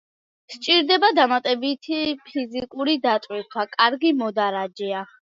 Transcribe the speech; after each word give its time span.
სჭირდება 0.51 1.09
დამატებითი 1.17 1.99
ფიზიკური 2.29 2.95
დატვირთვა, 3.03 3.67
კარგი 3.75 4.13
მოდარაჯეა. 4.23 5.03